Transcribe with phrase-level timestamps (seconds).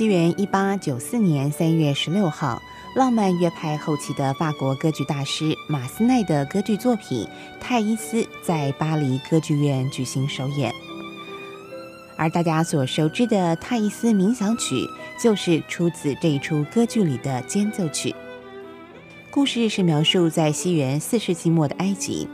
[0.00, 2.62] 西元一八九四年三月十六号，
[2.96, 7.22] 浪漫乐派后期的法国歌剧大师马斯奈的歌剧作品
[7.60, 10.72] 《泰伊斯》在巴黎歌剧院举行首演。
[12.16, 14.74] 而大家所熟知的《泰伊斯冥想曲》
[15.22, 18.14] 就是出自这一出歌剧里的间奏曲。
[19.30, 22.26] 故事是描述在西元四世纪末的埃及，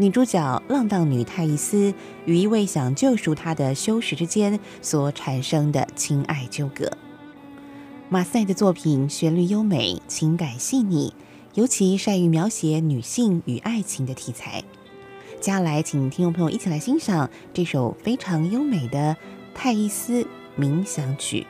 [0.00, 1.92] 女主角浪荡女泰伊斯
[2.24, 6.90] 与一位想救赎她的修士之间所产生的情爱纠葛。
[8.08, 11.12] 马赛的作品旋律优美，情感细腻，
[11.52, 14.64] 尤其善于描写女性与爱情的题材。
[15.38, 19.14] 接下来，请听众朋友一起来欣赏这首非常优美的
[19.54, 20.26] 《泰伊斯
[20.58, 21.40] 冥想曲》，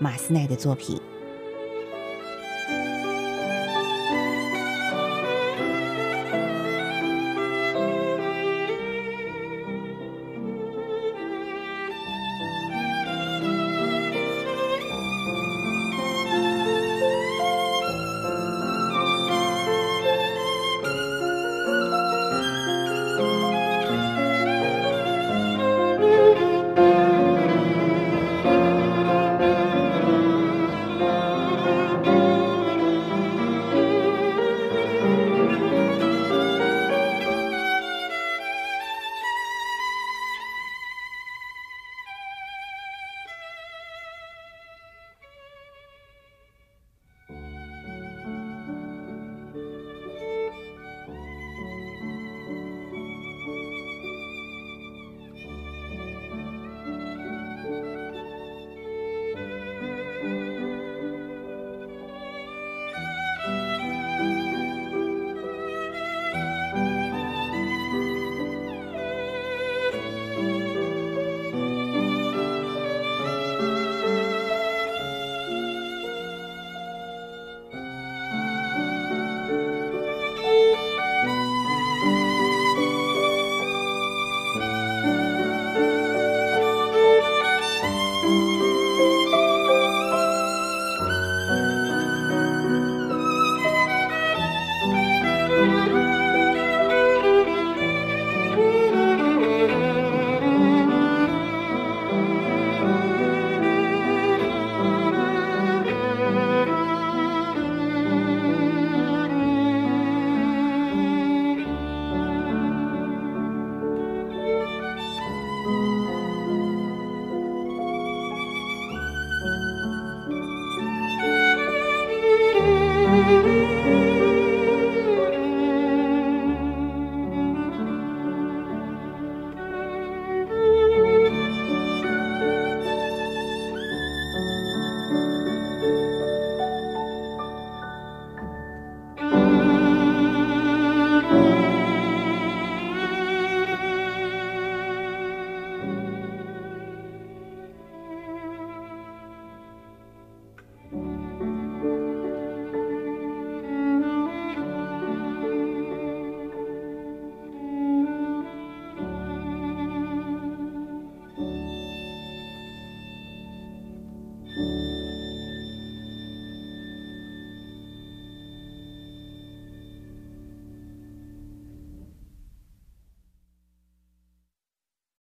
[0.00, 1.00] 马斯奈的作品。